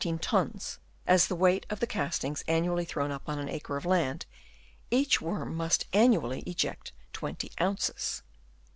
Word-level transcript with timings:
summary 0.01 0.13
15 0.15 0.17
tons 0.17 0.79
as 1.05 1.27
the 1.27 1.35
weight 1.35 1.63
of 1.69 1.79
the 1.79 1.85
castings 1.85 2.43
annually 2.47 2.85
thrown 2.85 3.11
up 3.11 3.29
on 3.29 3.37
an 3.37 3.47
acre 3.47 3.77
of 3.77 3.85
land, 3.85 4.25
each 4.89 5.21
worm 5.21 5.53
must 5.55 5.85
annually 5.93 6.41
eject 6.47 6.91
20 7.13 7.51
ounces. 7.61 8.23